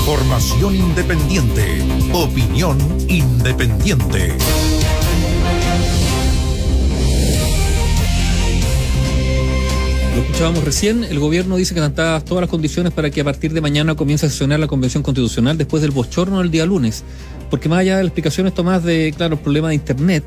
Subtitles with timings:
[0.00, 1.82] Información independiente.
[2.14, 4.34] Opinión independiente.
[10.16, 13.52] Lo escuchábamos recién, el gobierno dice que están todas las condiciones para que a partir
[13.52, 17.04] de mañana comience a sesionar la convención constitucional después del bochorno del día lunes.
[17.50, 20.24] Porque más allá de las explicaciones tomadas de, claro, el problema de Internet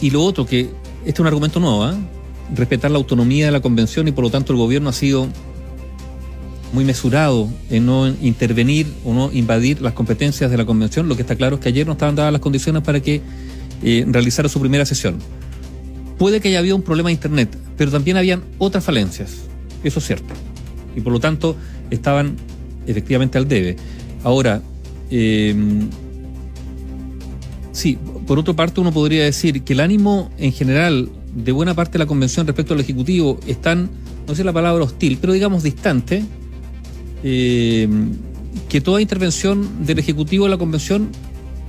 [0.00, 0.70] y lo otro, que
[1.00, 1.94] este es un argumento nuevo, ¿eh?
[2.54, 5.28] respetar la autonomía de la convención y por lo tanto el gobierno ha sido
[6.74, 11.08] muy mesurado en no intervenir o no invadir las competencias de la convención.
[11.08, 13.22] Lo que está claro es que ayer no estaban dadas las condiciones para que
[13.82, 15.18] eh, realizara su primera sesión.
[16.18, 19.30] Puede que haya habido un problema de Internet, pero también habían otras falencias.
[19.84, 20.34] Eso es cierto.
[20.96, 21.56] Y por lo tanto
[21.90, 22.36] estaban
[22.86, 23.76] efectivamente al debe.
[24.24, 24.60] Ahora,
[25.10, 25.54] eh,
[27.70, 31.92] sí, por otra parte uno podría decir que el ánimo en general de buena parte
[31.92, 33.90] de la convención respecto al Ejecutivo están,
[34.26, 36.24] no sé la palabra hostil, pero digamos distante,
[37.24, 37.88] eh,
[38.68, 41.08] que toda intervención del Ejecutivo en la convención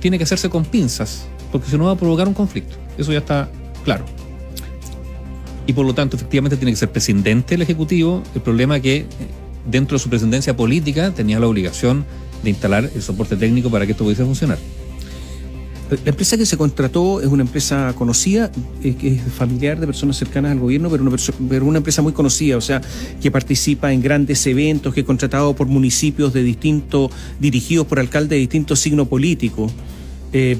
[0.00, 2.76] tiene que hacerse con pinzas, porque si no va a provocar un conflicto.
[2.98, 3.50] Eso ya está
[3.82, 4.04] claro.
[5.66, 8.22] Y por lo tanto, efectivamente, tiene que ser presidente el Ejecutivo.
[8.34, 9.06] El problema es que eh,
[9.68, 12.04] dentro de su presidencia política tenía la obligación
[12.44, 14.58] de instalar el soporte técnico para que esto pudiese funcionar.
[15.88, 18.50] La empresa que se contrató es una empresa conocida,
[18.82, 21.04] eh, que es familiar de personas cercanas al gobierno, pero
[21.64, 22.80] una, empresa muy conocida, o sea,
[23.20, 28.30] que participa en grandes eventos, que es contratado por municipios de distintos, dirigidos por alcaldes
[28.30, 29.70] de distintos signos políticos.
[30.32, 30.56] Eh,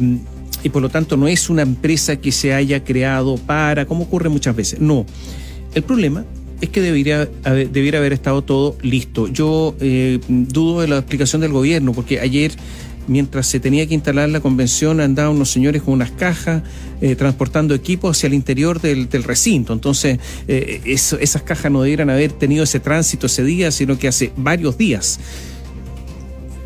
[0.62, 4.28] y por lo tanto no es una empresa que se haya creado para, como ocurre
[4.28, 4.80] muchas veces.
[4.80, 5.06] No.
[5.74, 6.24] El problema
[6.60, 9.28] es que debería debiera haber estado todo listo.
[9.28, 12.52] Yo eh, dudo de la explicación del gobierno, porque ayer
[13.06, 16.62] mientras se tenía que instalar la convención, andaban unos señores con unas cajas
[17.00, 19.72] eh, transportando equipos hacia el interior del, recinto.
[19.72, 20.18] Entonces,
[20.48, 24.78] eh, esas cajas no debieran haber tenido ese tránsito ese día, sino que hace varios
[24.78, 25.20] días.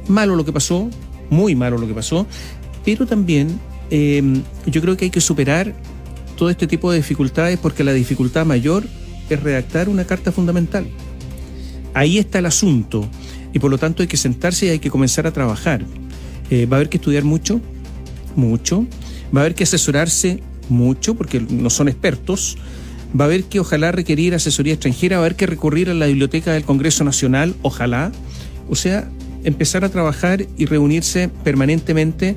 [0.09, 0.89] Malo lo que pasó,
[1.31, 2.27] muy malo lo que pasó,
[2.85, 4.23] pero también eh,
[4.67, 5.75] yo creo que hay que superar
[6.37, 8.85] todo este tipo de dificultades porque la dificultad mayor
[9.29, 10.87] es redactar una carta fundamental.
[11.93, 13.09] Ahí está el asunto
[13.53, 15.85] y por lo tanto hay que sentarse y hay que comenzar a trabajar.
[16.51, 17.61] Eh, va a haber que estudiar mucho,
[18.37, 18.87] mucho.
[19.35, 22.59] Va a haber que asesorarse mucho porque no son expertos.
[23.19, 26.07] Va a haber que ojalá requerir asesoría extranjera, va a haber que recurrir a la
[26.07, 28.13] biblioteca del Congreso Nacional, ojalá.
[28.69, 29.09] O sea,
[29.45, 32.37] empezar a trabajar y reunirse permanentemente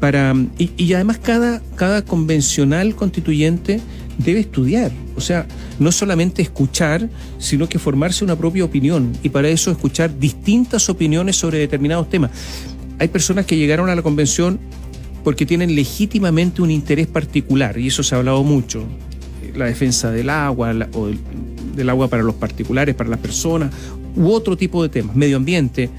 [0.00, 0.34] para...
[0.58, 3.80] Y, además cada, cada convencional constituyente
[4.18, 4.90] debe estudiar.
[5.16, 5.46] O sea,
[5.78, 7.08] no solamente escuchar,
[7.38, 9.12] sino que formarse una propia opinión.
[9.22, 12.30] Y para eso escuchar distintas opiniones sobre determinados temas
[12.98, 14.58] hay personas que llegaron a la convención
[15.24, 18.84] porque tienen legítimamente un interés particular, y eso se ha hablado mucho,
[19.54, 21.08] la defensa del agua o
[21.74, 23.72] del, agua para los particulares, para las personas,
[24.16, 25.90] u otro tipo de temas, medio ambiente,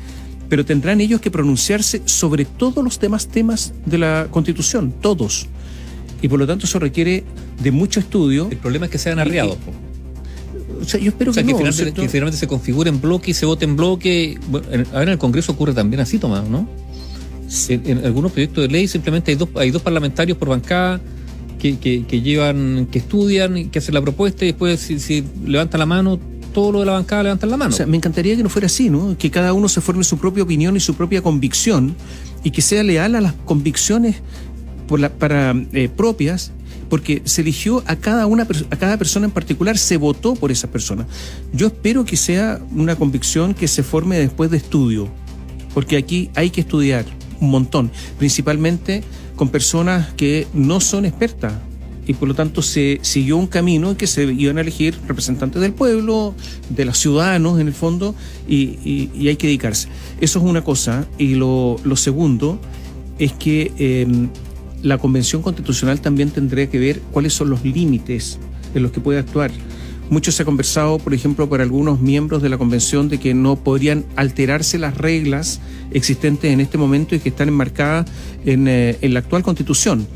[0.50, 5.48] pero tendrán ellos que pronunciarse sobre todos los demás temas de la Constitución, todos.
[6.22, 7.24] Y por lo tanto eso requiere
[7.62, 8.48] de mucho estudio.
[8.50, 9.58] El problema es que sean arriados.
[10.82, 13.66] O sea, yo espero que, no, que, finalmente, se configure en bloque y se vote
[13.66, 14.40] en bloque.
[14.48, 16.68] Bueno, a ver, en el Congreso ocurre también así, Tomás, ¿no?
[17.70, 21.02] En, algunos proyectos de ley simplemente hay dos, hay dos parlamentarios por bancada
[21.58, 25.86] que, que, llevan, que estudian, que hacen la propuesta y después si, si levantan la
[25.86, 26.20] mano,
[26.54, 27.74] todo lo de la bancada levantan la mano.
[27.74, 29.18] O sea, me encantaría que no fuera así, ¿no?
[29.18, 31.96] Que cada uno se forme su propia opinión y su propia convicción
[32.44, 34.18] y que sea leal a las convicciones
[35.20, 36.52] para eh, propias
[36.90, 40.72] porque se eligió a cada una a cada persona en particular, se votó por esa
[40.72, 41.06] persona.
[41.54, 45.08] Yo espero que sea una convicción que se forme después de estudio,
[45.76, 47.06] porque aquí hay que estudiar
[47.40, 49.04] un montón, principalmente
[49.36, 51.54] con personas que no son expertas.
[52.06, 55.62] Y por lo tanto se siguió un camino en que se iban a elegir representantes
[55.62, 56.34] del pueblo,
[56.70, 58.16] de los ciudadanos en el fondo,
[58.48, 59.88] y, hay que dedicarse.
[60.20, 61.08] Eso es una cosa.
[61.20, 62.60] Y lo, segundo
[63.20, 64.30] es que em,
[64.82, 68.40] la Convención Constitucional también tendría que ver cuáles son los límites
[68.74, 69.52] en los que puede actuar.
[70.10, 73.58] Mucho se ha conversado, por ejemplo, por algunos miembros de la Convención de que no
[73.58, 75.60] podrían alterarse las reglas
[75.92, 78.08] existentes en este momento y que están enmarcadas
[78.44, 80.08] en, eh, en la actual Constitución.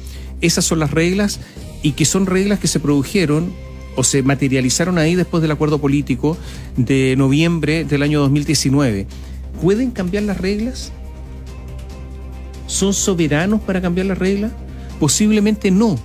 [0.41, 1.39] Esas son las reglas
[1.83, 3.53] y que son reglas que se produjeron
[3.95, 6.37] o se materializaron ahí después del acuerdo político
[6.75, 9.05] de noviembre del año 2019.
[9.61, 10.91] ¿Pueden cambiar las reglas?
[12.65, 14.51] ¿Son soberanos para cambiar las reglas?
[14.99, 15.99] Posiblemente no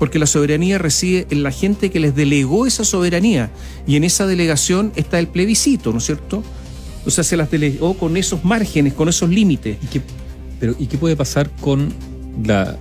[0.00, 3.50] porque la soberanía reside en la gente que les delegó esa soberanía
[3.86, 6.42] y en esa delegación está el plebiscito, ¿no es cierto?
[7.04, 9.76] O sea, se las delegó con esos márgenes, con esos límites.
[9.82, 10.00] ¿Y qué,
[10.58, 11.92] pero, ¿y qué puede pasar con
[12.42, 12.78] la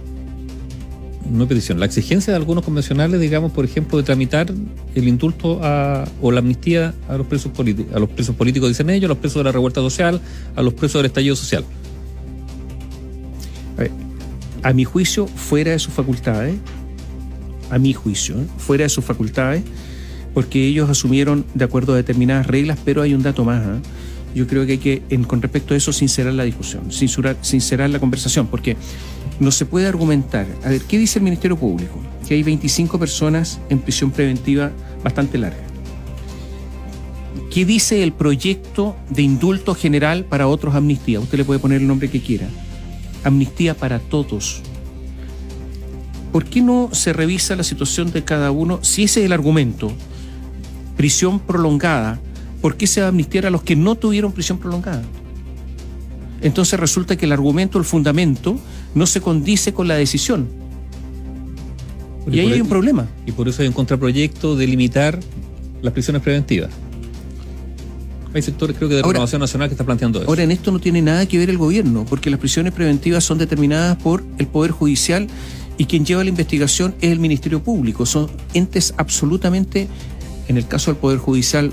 [1.30, 4.54] no petición, la exigencia de algunos convencionales, digamos, por ejemplo, de tramitar
[4.96, 8.90] el indulto a, o la amnistía a los presos políticos, a los presos políticos, dicen
[8.90, 10.22] ellos, a los presos de la revuelta social,
[10.56, 11.66] a los presos del estallido social.
[13.78, 13.92] A, ver,
[14.64, 16.56] a mi juicio, fuera de sus facultades,
[17.70, 18.46] a mi juicio, ¿eh?
[18.58, 19.64] fuera de sus facultades,
[20.34, 23.64] porque ellos asumieron de acuerdo a determinadas reglas, pero hay un dato más.
[23.64, 23.82] ¿eh?
[24.36, 27.90] Yo creo que hay que, en, con respecto a eso, sincerar la discusión, sincerar, sincerar
[27.90, 28.78] la conversación, porque
[29.40, 30.46] no se puede argumentar.
[30.64, 32.00] A ver, ¿qué dice el Ministerio Público?
[32.28, 34.72] Que hay 25 personas en prisión preventiva
[35.04, 35.64] bastante larga.
[37.52, 41.20] ¿Qué dice el proyecto de indulto general para otros amnistía?
[41.20, 42.48] Usted le puede poner el nombre que quiera.
[43.24, 44.62] Amnistía para todos.
[46.32, 48.80] ¿Por qué no se revisa la situación de cada uno?
[48.84, 49.92] Si ese es el argumento,
[50.96, 52.20] prisión prolongada,
[52.62, 55.04] ¿por qué se va a amnistiar a los que no tuvieron prisión prolongada?
[56.42, 58.60] Entonces resulta que el argumento, el fundamento,
[58.96, 60.48] no se condice con la decisión.
[62.30, 63.08] Y, y ahí hay un problema.
[63.26, 65.20] Y por eso hay un contraproyecto de limitar
[65.82, 66.70] las prisiones preventivas.
[68.34, 70.30] Hay sectores, creo que de ahora, Renovación Nacional, que está planteando eso.
[70.30, 73.40] Ahora, en esto no tiene nada que ver el gobierno, porque las prisiones preventivas son
[73.40, 75.28] determinadas por el Poder Judicial
[75.80, 78.06] y quien lleva la investigación es el Ministerio Público.
[78.06, 79.88] Son entes absolutamente,
[80.50, 81.72] en el caso del Poder Judicial,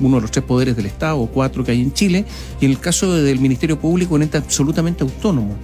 [0.00, 2.26] uno de los tres poderes del Estado o cuatro que hay en Chile,
[2.60, 5.56] y en el caso del Ministerio Público, un ente absolutamente autónomo.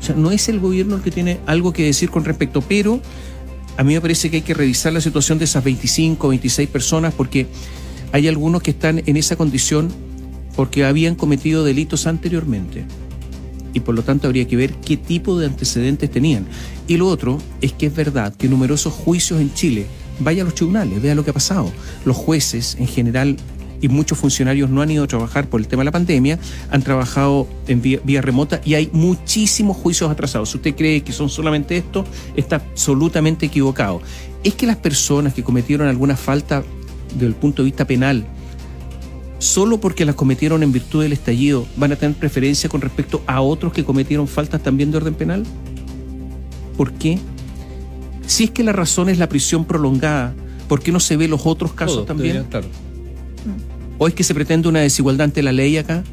[0.00, 3.00] O sea, no es el gobierno el que tiene algo que decir con respecto, pero
[3.76, 7.12] a mí me parece que hay que revisar la situación de esas 25, 26 personas,
[7.12, 7.48] porque
[8.12, 9.88] hay algunos que están en esa condición
[10.54, 12.84] porque habían cometido delitos anteriormente.
[13.72, 16.46] Y por lo tanto habría que ver qué tipo de antecedentes tenían.
[16.86, 19.86] Y lo otro es que es verdad que numerosos juicios en Chile,
[20.20, 21.72] vaya a los tribunales, vea lo que ha pasado.
[22.04, 23.36] Los jueces en general
[23.82, 26.38] y muchos funcionarios no han ido a trabajar por el tema de la pandemia,
[26.70, 30.50] han trabajado en vía, vía, remota y hay muchísimos juicios atrasados.
[30.50, 32.04] Si usted cree que son solamente esto,
[32.36, 34.00] está absolutamente equivocado.
[34.44, 36.62] Es que las personas que cometieron alguna falta
[37.12, 38.24] desde el punto de vista penal,
[39.42, 43.40] solo porque las cometieron en virtud del estallido, van a tener preferencia con respecto a
[43.40, 45.44] otros que cometieron faltas también de orden penal?
[46.76, 47.18] ¿Por qué?
[48.26, 50.32] Si es que la razón es la prisión prolongada,
[50.68, 52.44] ¿por qué no se ve los otros casos Todo, también?
[52.44, 52.68] Claro.
[53.98, 56.04] ¿O es que se pretende una desigualdad ante la ley acá?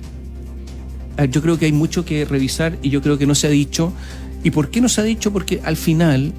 [1.29, 3.93] Yo creo que hay mucho que revisar y yo creo que no se ha dicho.
[4.43, 5.31] ¿Y por qué no se ha dicho?
[5.31, 6.33] Porque al final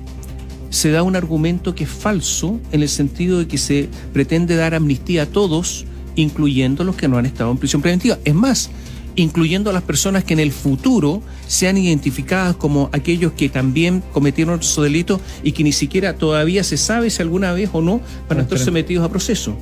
[0.71, 4.75] se da un argumento que es falso en el sentido de que se pretende dar
[4.75, 5.85] amnistía a todos,
[6.17, 8.19] incluyendo los que no han estado en prisión preventiva.
[8.25, 8.71] Es más,
[9.17, 14.63] incluyendo a las personas que en el futuro sean identificadas como aquellos que también cometieron
[14.63, 18.39] su delito y que ni siquiera todavía se sabe si alguna vez o no van
[18.39, 19.57] a estar sometidos a proceso.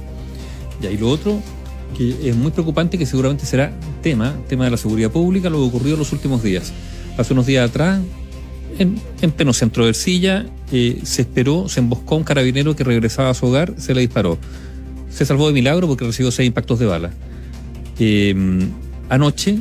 [0.80, 1.40] Ya, y lo otro
[1.96, 3.72] que es muy preocupante que seguramente será
[4.02, 6.72] tema, tema de la seguridad pública, lo que ocurrió en los últimos días.
[7.16, 8.00] Hace unos días atrás,
[8.78, 12.84] en, en pleno centro de Ercilla, eh, se esperó, se emboscó a un carabinero que
[12.84, 14.38] regresaba a su hogar, se le disparó.
[15.10, 17.10] Se salvó de milagro porque recibió seis impactos de bala.
[17.99, 18.34] Eh,
[19.08, 19.58] anoche,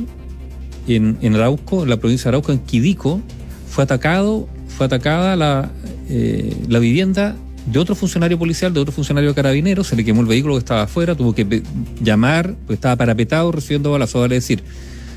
[0.86, 3.20] en, en, Arauco, en la provincia de Arauco, en Quidico,
[3.68, 5.70] fue atacado, fue atacada la,
[6.08, 7.36] eh, la vivienda
[7.66, 10.82] de otro funcionario policial, de otro funcionario carabinero, se le quemó el vehículo que estaba
[10.82, 11.62] afuera, tuvo que
[12.00, 14.62] llamar, pues estaba parapetado recibiendo balazos, vale decir.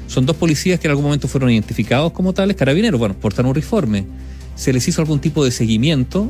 [0.07, 3.51] Son dos policías que en algún momento fueron identificados como tales, carabineros, bueno, portan un
[3.51, 4.05] uniforme.
[4.55, 6.29] Se les hizo algún tipo de seguimiento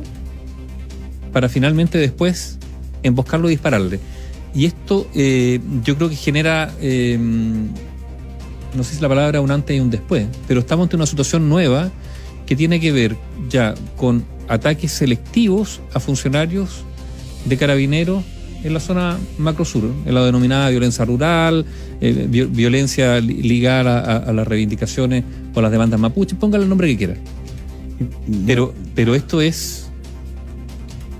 [1.32, 2.58] para finalmente después
[3.02, 4.00] emboscarlo y dispararle.
[4.54, 7.18] Y esto eh, yo creo que genera, eh,
[8.76, 11.48] no sé si la palabra un antes y un después, pero estamos ante una situación
[11.48, 11.90] nueva
[12.46, 13.16] que tiene que ver
[13.48, 16.84] ya con ataques selectivos a funcionarios
[17.46, 18.22] de carabineros
[18.62, 21.64] en la zona macro sur, en la denominada violencia rural,
[22.00, 25.24] eh, violencia ligada a, a, las reivindicaciones
[25.54, 27.14] o las demandas mapuche, póngale el nombre que quiera.
[28.46, 29.88] Pero, pero esto es,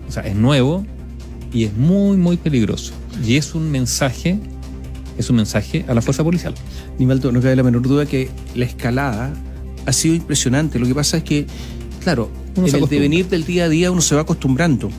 [0.09, 0.85] o sea, es nuevo
[1.53, 2.93] y es muy, muy peligroso.
[3.27, 4.39] Y es un mensaje,
[5.19, 6.55] es un mensaje a la fuerza policial.
[6.99, 9.33] Nivaldo, no cabe la menor duda que la escalada
[9.87, 10.79] ha sido impresionante.
[10.79, 11.47] Lo que pasa es que,
[12.03, 14.91] claro, uno en el devenir del día a día uno se va acostumbrando.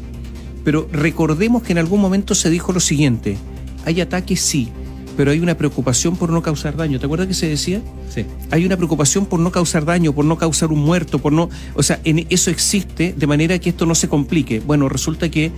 [0.63, 3.37] Pero recordemos que en algún momento se dijo lo siguiente,
[3.85, 4.69] hay ataques sí,
[5.17, 6.99] pero hay una preocupación por no causar daño.
[6.99, 7.81] ¿Te acuerdas que se decía?
[8.09, 8.25] Sí.
[8.49, 11.49] Hay una preocupación por no causar daño, por no causar un muerto, por no...
[11.75, 14.59] O sea, en eso existe de manera que esto no se complique.
[14.61, 15.51] Bueno, resulta que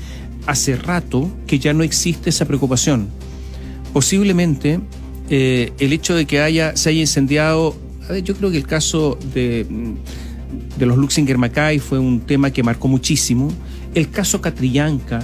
[0.45, 3.07] hace rato que ya no existe esa preocupación.
[3.93, 4.79] Posiblemente
[5.29, 7.75] eh, el hecho de que haya, se haya incendiado...
[8.23, 9.65] Yo creo que el caso de
[10.77, 13.51] de los Luxinger Mackay fue un tema que marcó muchísimo.
[13.93, 15.23] El caso Catrillanca,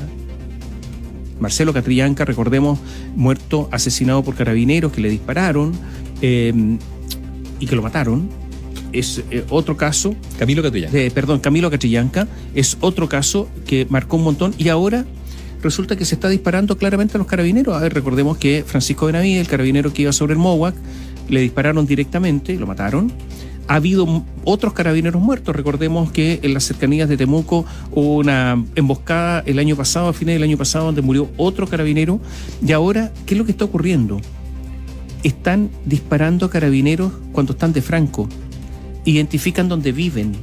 [1.39, 2.79] Marcelo Catrillanca, recordemos,
[3.15, 5.73] muerto, asesinado por carabineros que le dispararon
[6.21, 6.53] eh,
[7.59, 8.29] y que lo mataron.
[8.93, 10.15] Es eh, otro caso.
[10.37, 10.97] Camilo Catrillanca.
[11.13, 15.05] Perdón, Camilo Catrillanca es otro caso que marcó un montón y ahora
[15.61, 17.75] resulta que se está disparando claramente a los carabineros.
[17.75, 20.75] A ver, recordemos que Francisco Benavides, el carabinero que iba sobre el MOWAC,
[21.29, 23.11] le dispararon directamente, lo mataron.
[23.67, 25.55] Ha habido otros carabineros muertos.
[25.55, 30.35] Recordemos que en las cercanías de Temuco hubo una emboscada el año pasado, a fines
[30.35, 32.19] del año pasado, donde murió otro carabinero.
[32.65, 34.19] Y ahora, ¿qué es lo que está ocurriendo?
[35.23, 38.27] Están disparando carabineros cuando están de franco.
[39.05, 40.33] Identifican dónde viven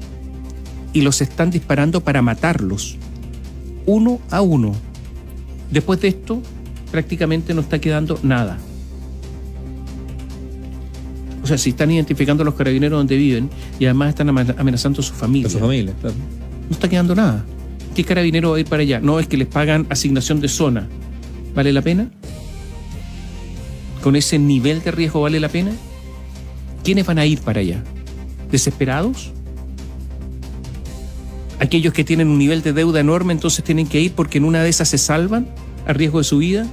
[0.92, 2.96] y los están disparando para matarlos.
[3.86, 4.74] Uno a uno.
[5.70, 6.42] Después de esto,
[6.90, 8.58] prácticamente no está quedando nada.
[11.42, 13.48] O sea, si están identificando a los carabineros donde viven
[13.78, 15.48] y además están amenazando a su familia.
[15.48, 16.16] A su familia, claro.
[16.68, 17.44] No está quedando nada.
[17.94, 19.00] ¿Qué carabinero va a ir para allá?
[19.00, 20.88] No es que les pagan asignación de zona.
[21.54, 22.10] ¿Vale la pena?
[24.02, 25.72] ¿Con ese nivel de riesgo vale la pena?
[26.84, 27.82] ¿Quiénes van a ir para allá?
[28.50, 29.32] ¿Desesperados?
[31.60, 34.62] aquellos que tienen un nivel de deuda enorme entonces tienen que ir porque en una
[34.62, 35.48] de esas se salvan
[35.86, 36.66] a riesgo de su vida.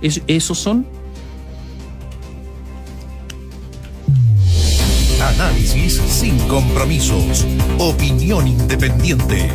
[0.00, 0.86] ¿Esos son?
[5.20, 7.46] Análisis sin compromisos.
[7.78, 9.50] Opinión independiente.